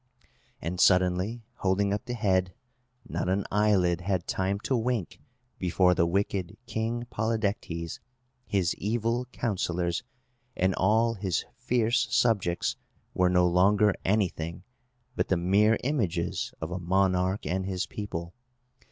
[0.59, 2.55] And, suddenly holding up the head,
[3.07, 5.19] not an eyelid had time to wink
[5.59, 7.99] before the wicked King Polydectes,
[8.47, 10.01] his evil counsellors,
[10.55, 12.77] and all his fierce subjects
[13.13, 14.63] were no longer anything
[15.15, 18.33] but the mere images of a monarch and his people.